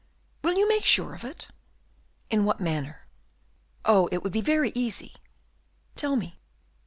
[0.41, 1.49] "Will you make sure of it?"
[2.31, 3.05] "In what manner?"
[3.85, 5.13] "Oh, it would be very easy!"
[5.95, 6.33] "Tell me."